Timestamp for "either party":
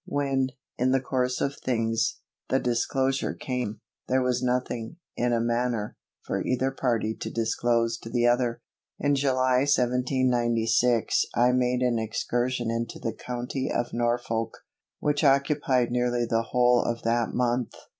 6.41-7.13